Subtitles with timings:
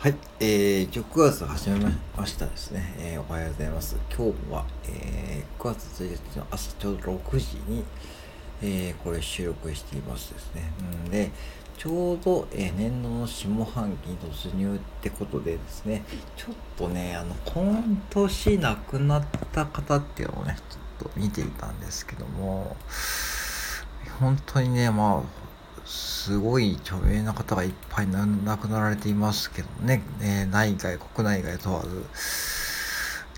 [0.00, 1.78] はい、えー、9月始め
[2.16, 3.96] ましたですね、えー、おはようございます。
[4.08, 7.84] 今日は、えー、9月1日の朝ちょうど6時に、
[8.62, 10.62] えー、これ収録していますですね。
[11.06, 11.30] んで、
[11.76, 16.02] ちょうど、えー、年度の下半期に突入ってことでですね、
[16.34, 22.74] ちょっとね、あの、今年亡くなった方っていうのをね、ちょっと見ていたんですけども、
[24.18, 25.39] 本当にね、まあ、
[25.90, 32.04] すごい著名な方がいっぱい亡くなられていますけどね、えー、内外、国内外問わず、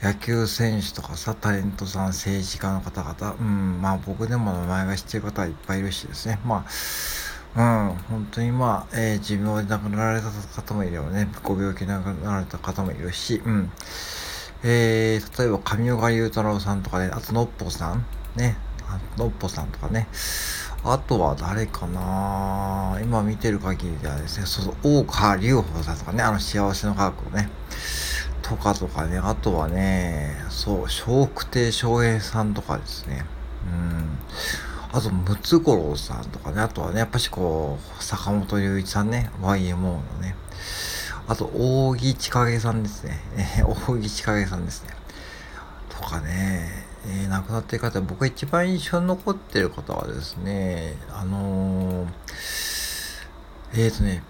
[0.07, 6.67] 野球選手とかさ、タレントさん、政治家の方々、うん、まあ僕でも名前が知ってる方はいっぱいいるしですね、ま
[7.57, 13.71] あ、うん、本当にまあ、えー、寿命で亡くなられた方もいればね、ご病気で亡くなられた方もいるし、うん、
[14.63, 18.05] えー、例えば上岡龍太郎さんとかね、あとのっぽさん、
[18.37, 18.59] ね、
[19.17, 20.09] のっぽさんとかね、
[20.85, 22.99] あとは誰かな？
[23.03, 27.49] 今見てる限りではですね、そうそう、大川隆法さんとかね、あの幸せの科学をね、
[28.43, 33.25] とかとかね、あとはね、そう、笑福亭笑平さんとかですね、
[33.67, 34.19] うん。
[34.93, 40.35] あと、ムツゴロウさんとかね、あとはね、やっぱしこう、坂本龍一さんね、YMO のね、
[41.29, 43.21] あと、扇千景さんですね、
[43.59, 44.91] え扇千景さんですね、
[45.89, 46.52] とかね、
[47.07, 52.09] えー、亡くなっている方、僕が一番印象に残っている方はですね、あのー、
[53.75, 54.23] えっ、ー、とね、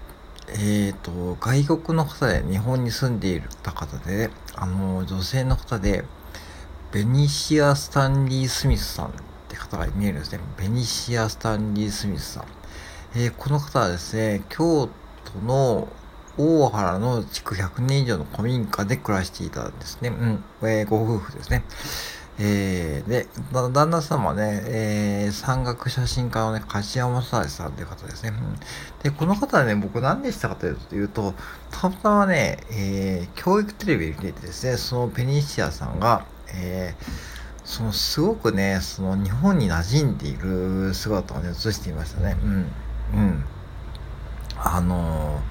[0.49, 6.05] えっ、と、外国の方で日本に住んでいた方で、あの女性の方で、
[6.93, 9.11] ベニシア・スタンリー・スミスさんっ
[9.49, 10.41] て方が見えるんですね。
[10.59, 12.45] ベニシア・スタンリー・スミスさん。
[13.15, 14.89] えこの方はですね、京
[15.25, 15.89] 都の
[16.39, 20.09] 大原の築100年以上の古民家で暮らしていたんですね。
[20.09, 20.45] うん。
[20.69, 21.65] えご夫婦ですね。
[22.39, 28.33] えー、で、旦那様ね、えー、山岳写真家のね、梶山正さんという方ですね。
[29.03, 31.35] で、この方はね、僕何でしたかというと、
[31.71, 37.05] たまたまね、えー、教育テレビに出てですね、そのペニシアさんが、えー、
[37.65, 42.37] そのすごくね、その日本に馴染んでいる姿をね、映していましたね。
[42.43, 42.51] うん。
[42.51, 43.45] うん。
[44.57, 45.43] あのー、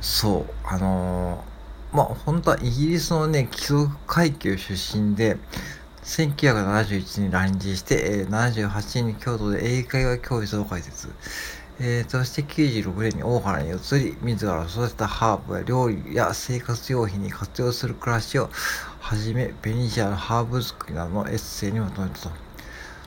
[0.00, 1.55] そう、あのー
[1.96, 5.38] まあ、本当はイギリスのね、貴族階級出身で、
[6.04, 11.08] 1971年に来日して、えー、78年に京都で英会話教室を開設。
[11.80, 18.50] えー、そして96年に大原に移り、自ら育てたハーブや料理や生活用品に活用する暮らしを
[19.00, 22.30] はじめ、ベニシアのハーブ作りなどのエッセイにまとめたと。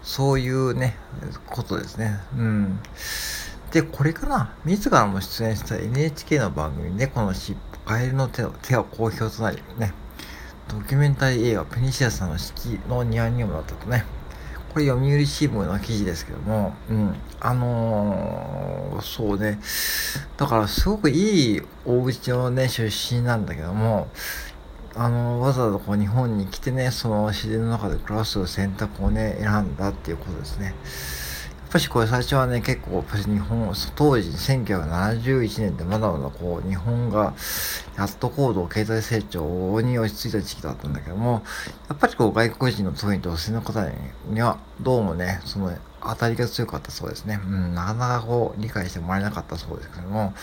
[0.02, 0.98] そういうね、
[1.46, 2.20] ことですね。
[2.36, 2.80] うん。
[3.72, 9.94] で、これかな自らも出演した NHK の番組で、この尻尾カエルの手を手は好評となりね、
[10.68, 14.06] ドキュメンタリー映画ペニシアさんの式のニアニウムだったとね、
[14.74, 19.59] これ読売新聞の記事ですけども、うん、あのー、そうね、
[20.38, 24.08] だからすごくいい大口のね、出身なんだけども、
[24.96, 30.75] あのー、わざわざこう日本に来てね、その自然の中で暮らす選択をね、選んだっていうことですね。
[31.69, 37.35] っぱしこれ最初はね、結構やっぱり、日本、当時1971年ってまだまだこう、日本が
[37.96, 41.44] やっと高度経済成長に落ち着いた時期だったんだけども、
[41.88, 43.88] やっぱりこう、外国人の特に女性の方
[44.31, 45.72] には、どうもね、その、
[46.02, 47.40] 当たりが強かったそうですね。
[47.46, 50.34] うん、なかなかこう、理解してもらえなかったそうですけども、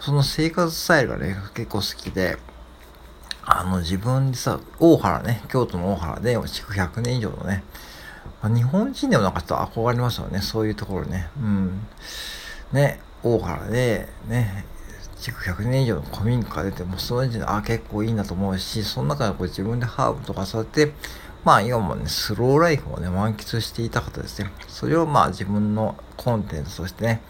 [0.00, 2.36] その生活スタイルがね、結構好きで、
[3.42, 7.64] あの、自分でさ、大原ね、京都の大原で、築100年以上のね、
[8.42, 11.28] 日本人でもなんかちょっと憧れますよね、そういうところね。
[11.38, 11.86] うん。
[12.72, 14.64] ね、大原で、ね、
[15.18, 20.92] 築100年以上の古民家出て、もうその時点で、あ、結構いいなと思うし、その中でこう自分でハーブとか育てて、
[21.44, 24.50] まあ今もね、スローライフをね、満喫していた方ですね。
[24.68, 27.22] それをまあ自分のコンテンツとしてね、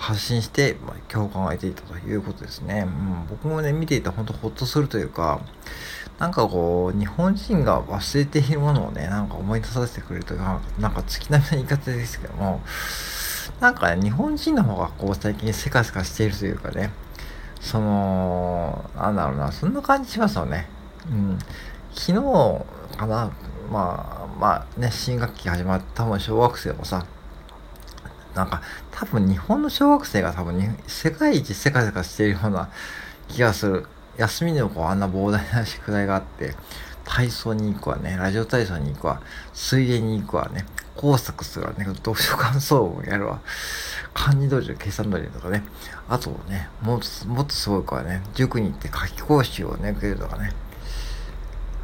[0.00, 2.86] 発信して、まあ、共感を得ていたということですね。
[2.86, 5.42] うん、僕もね、見ていて本当ほっとするというか、
[6.18, 12.62] なんかこう、日本人が忘れているものをね、なんか思い出させてくれるというか、なんか月並みな言い方ですけども、
[13.60, 16.90] なんかね、日本人の方がこう最近せかせかしているというかね、
[17.60, 20.66] その、なんだろうな、そんな感じしますよね。
[21.10, 21.38] うん。
[21.92, 23.30] 昨日かな、
[23.70, 27.04] まあ、まあね、新学期始まった多分小学生もさ、
[28.34, 32.68] なんか、多分日本の小学生が多分に世界一せかせかしているような
[33.28, 33.86] 気がする。
[34.16, 36.54] 休みでもこうあんな膨大な宿題があって、
[37.04, 39.20] 体操に行くわね、ラジオ体操に行くわ、
[39.52, 40.64] 水泳に行くわね、
[40.96, 43.40] 工作するわね、読書感想文やるわ、
[44.14, 45.64] 漢字道場、計算道場とかね、
[46.08, 50.52] あとね、もっと、もっとすごい子はね、塾に行って夏期講習をね、受けるとかね、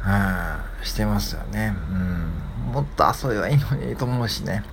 [0.05, 1.75] うん、してますよね。
[1.89, 2.31] うん、
[2.71, 4.63] もっと遊べばいいのにと思うしね。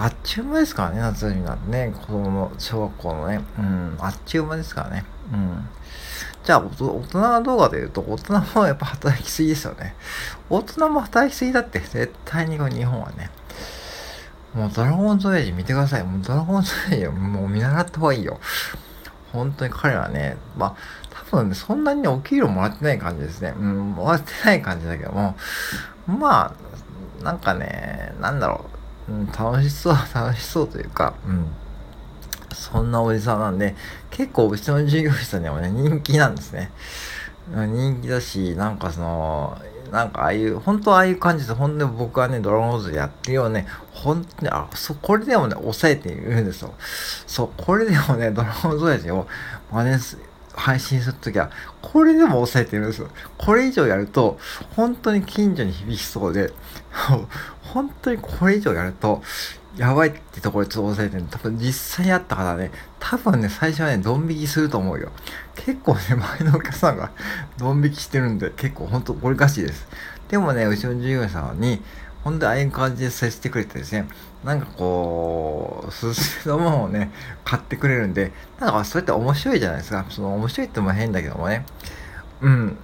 [0.00, 5.04] あっちゅう間ですからね、夏休みなんてね、子供の小学校のね、うん、あっちゅう間ですからね。
[5.30, 5.68] うん。
[6.42, 9.94] じゃあ、大人はどうかというと、大人もやっぱ働きすぎですよね。
[10.48, 13.30] 大人も働きすぎだって、絶対に日本はね。
[14.54, 16.02] もうドラゴンズエイジ見てください。
[16.02, 18.40] もうドラゴンズエイジもう見習った方がいいよ。
[19.34, 20.76] 本当に彼はね、まあ、
[21.30, 23.52] 多分ね、そんなに、ね、お給料もらってない感じですね。
[23.54, 25.36] うん、もらってない感じだけども、
[26.06, 26.54] ま
[27.20, 28.69] あ、なんかね、なんだろう、
[29.10, 31.46] うん、楽しそう、 楽しそうというか、うん。
[32.54, 33.74] そんなおじさんなんで、
[34.10, 36.70] 結構うちの従業員さんにもね、人気なんですね。
[37.52, 39.58] 人気だし、なんかその、
[39.90, 46.74] なんかああいう、本当ああいう感じで、本当に僕はね、ドラゴンズでやってるよね、本当に、あ、そ、これでもね、抑えているんですよ。
[47.26, 49.26] そう、これでもね、ドラゴンズ親父を
[49.72, 50.18] 真似す、
[50.54, 51.50] 配信するときは、
[51.82, 53.08] これでも抑えてるんですよ。
[53.38, 54.38] これ以上やると、
[54.76, 56.52] 本当に近所に響きそうで、
[57.72, 59.22] 本当にこれ以上やると、
[59.76, 65.10] やばいってところでちょっと抑えてる多分実際にあった方ね、多分ね、最初はね、ドン引きすると思うよ。
[65.54, 66.00] 結構ね、
[66.40, 67.10] 前のお客さんが
[67.58, 69.86] ドン引きしてるんで、結構ほんとこれかしいです。
[70.28, 71.82] でもね、うちの従業員さんに、
[72.24, 74.06] ほんとああいう感じで接してくれてですね、
[74.44, 77.10] なんかこう、すすめのものをね、
[77.44, 80.04] 買ってくれるんで、なんかそうやって面白いじゃないですか。
[80.10, 81.64] その面白いっても変だけどもね。
[82.40, 82.76] うん。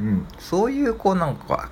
[0.00, 0.26] うん。
[0.38, 1.70] そういうこうなんか、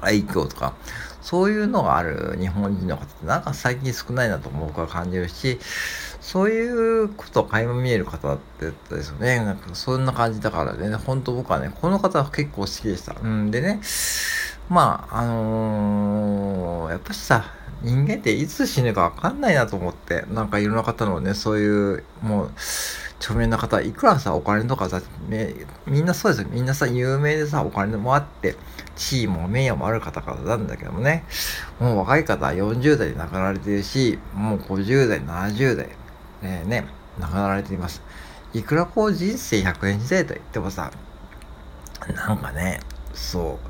[0.00, 0.74] 愛嬌とか、
[1.20, 5.58] そういうのがある日本人の方ってなんか最近少ないなと僕は感じるし、
[6.20, 9.44] そういうことを垣間見える方ってですよね。
[9.44, 13.16] なんかそんな感じだからね、本当僕はね、この方は結構好きでした。
[13.22, 13.80] うんでね、
[14.68, 17.44] まあ、あのー、やっぱしさ、
[17.82, 22.52] 人間っていつ死ぬかわかんないなと思って、なんかいろんな方のね、そういう、もう、
[23.20, 25.54] 著名な方、いくらさ、お金とかさ、ね、
[25.86, 26.48] みんなそうですよ。
[26.50, 28.56] みんなさ、有名でさ、お金もあって、
[28.96, 31.24] 地位も名誉もある方々なんだけどもね、
[31.80, 35.88] もう若い方は40代で亡くなられてるし、もう50代、70代、
[36.42, 36.86] えー、ね、
[37.18, 38.02] 亡くなられています。
[38.54, 40.90] いくらこう人生100年時代と言ってもさ、
[42.14, 42.80] なんかね、
[43.12, 43.68] そう、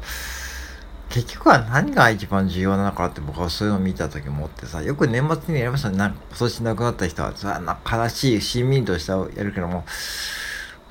[1.18, 5.96] 結局は何が一番重要なのかって僕はそういうのを見た時思ってさ、よく年末にやりましたね。
[5.96, 9.84] なんか今年亡くなった人はさ、な悲しい、しんみりとしたやるけども、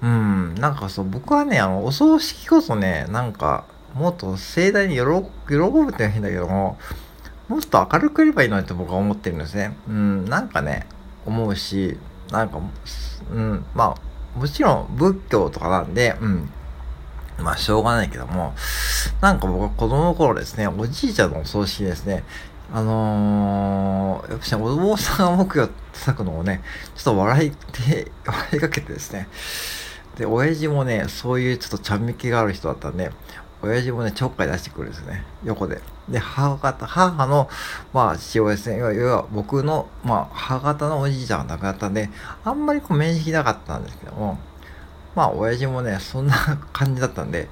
[0.01, 3.63] うん、なんかそう、僕はね、あの、お葬式こそね、なんか、
[3.93, 6.77] もっと盛大に喜ぶって変だけども、
[7.47, 9.77] もっと明るくやればいいのにって僕は思ってるんですね。
[9.87, 10.87] うん、なんかね、
[11.25, 11.97] 思うし、
[12.31, 12.59] なんか、
[13.31, 16.49] うん、まあ、もちろん仏教とかなんで、うん、
[17.39, 18.53] まあしょうがないけども、
[19.21, 22.23] なんか僕は子供の頃ですね、おじいちゃんのお葬式ですね、
[22.73, 26.61] あのー、やっぱりお坊さんが目標叩くのをね、
[26.95, 29.27] ちょっと笑いて、 笑いかけてですね、
[30.17, 33.11] で、親父もね、そういうちょっとちゃんみきがある人だったんで、
[33.61, 35.81] 親父もね、ちょっかい出してくるんですね、横で。
[36.09, 37.49] で、母方、母の、
[37.93, 42.09] まあ、父親ですね、要は僕の、まあ、母方のおじいちゃんが亡くなったんで、
[42.43, 44.37] あんまりこう面識なかったんですけども、
[45.17, 46.35] まあ、親父もね、そんな
[46.71, 47.49] 感じだったんで、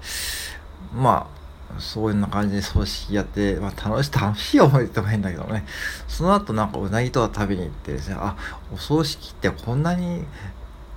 [0.94, 1.28] ま
[1.76, 5.66] あ、そういうな感じで葬式やって、まあ、楽しい、楽しい思い出っても変だけどね、
[6.08, 8.38] その後なんかうなぎとか食べに行ってですね、あ、
[8.72, 10.24] お葬式ってこんなに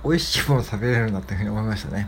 [0.03, 2.07] 美味しいもの食べれるんだっていうふうに思いましたね。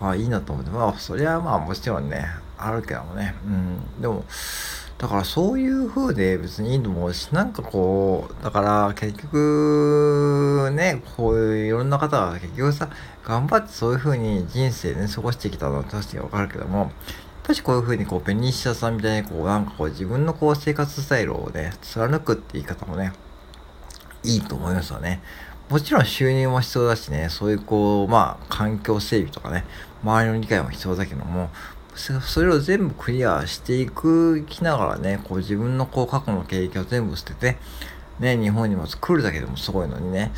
[0.00, 2.26] まあいいなと思って、まあそりゃまあもちろんね、
[2.58, 4.24] あるけどもね、うん、でも、
[4.98, 12.88] だからそういう風で別にいいと思うし、なんかこう、だから結局ね、こういういろんな方が結局さ、
[13.24, 16.90] 頑張ってそういう風に人生ね、過ごしてきたのは確かにわかるけども、やっ
[17.42, 23.12] ぱしこういう風にこう、ベニシアさんみたいにこう、なんかこう自分のこう生活スタイルをね、貫くって言い方もね、
[24.22, 25.20] いいと思いますよね。
[25.68, 29.64] もちろん収入も必要だしね、そういうこう、まあ、環境整備とかね、
[30.04, 31.50] 周りの理解も必要だけども、
[31.94, 37.56] それを全部クリアしていくきながらね、こう自分のこう過去の経験を全部捨てて、
[38.18, 40.32] ね、日本にも来るだけでもすごいのにね。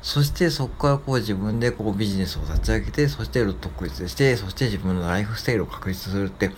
[0.00, 6.50] そしてそこからこう自分でこうビジネスを立ち上げて、そして独立して、そして自分のライフスタイルを確立するって、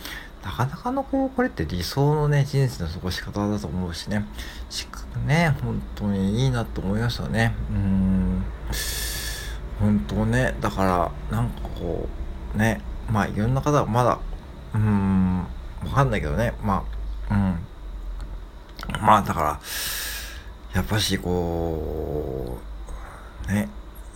[0.44, 4.25] なかなかのこう、これって理想のね、人生の過ごし方だと思うしね。
[4.70, 7.54] しっかりね、本当にいいなと思いましたね。
[7.70, 8.44] うん。
[9.80, 12.08] 本当ね、だから、なんかこ
[12.54, 12.80] う、ね、
[13.11, 14.19] まあいろんな方がまだ、
[14.75, 15.47] うーん、わ
[15.95, 16.85] かんないけどね、ま
[17.31, 17.59] あ、うん。
[19.05, 19.61] まあだから、
[20.75, 22.59] やっぱしこ
[23.49, 23.69] う、ね、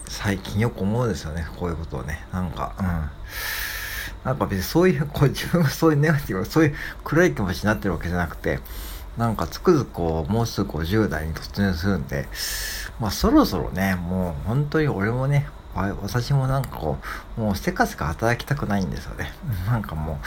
[0.06, 2.24] 最近よく思うんですよね、こういうことをね。
[2.32, 3.10] なんか、うん。
[4.24, 8.60] なんか別にそういう、こう自分がそういうネガティブ、そういう暗い気持ちになってるわけじゃなくて、
[9.18, 12.28] なんかつくづくこう、もうすぐ50代に突入するんで、
[13.00, 16.98] まあそろそろね、もう本当に俺もね、私もなんかこ
[17.36, 19.32] う、もうせかせか働きたくないんですよね。
[19.66, 20.18] なんかも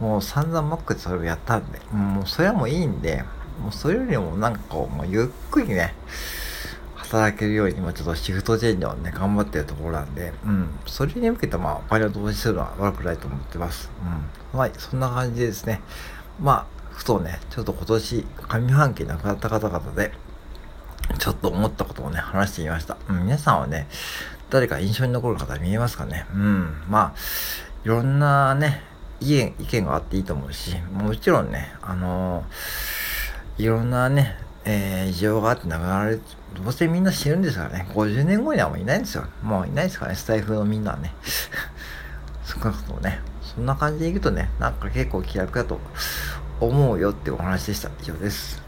[0.00, 3.24] う、もう散々マックでそれをやったんで、もうそれはもういいんで、
[3.62, 5.94] もうそれよりもなんかこう、もうゆっくりね、
[6.96, 10.68] 働けるように、今ちょっとシフトチェンジをね、頑張ってるところなんで、うん。
[10.86, 13.90] それに向けて、まあ、お金を投資するのは悪くないと思ってます。
[14.52, 14.58] うん。
[14.58, 15.80] はい、そんな感じですね。
[16.40, 20.12] まあ、ふとね、ちょっと今年、上半期亡くなった方々で、
[21.18, 22.96] ちょっと思ったことをね、話してみました。
[23.08, 23.86] うん、皆さんはね、
[24.50, 26.26] 誰か印象に残る方見えますかね？
[26.32, 26.82] うん。
[26.88, 27.14] まあ、
[27.84, 28.82] いろんなね、
[29.20, 36.22] 意見、意見があっていいと思うし、もちろんね、あのー、いろんなね、えー、異常があって亡くなられる、
[36.54, 39.24] どうせみんな死ぬんですからね、50年後にはもういないんですよ。
[39.42, 41.14] もういないですからね、スタイフのみんなはね。
[42.44, 45.80] 少なくともね、そんな感じでいくとね、なんか結構気楽だと
[46.60, 47.90] 思うよってお話でした。
[48.02, 48.65] 以上です。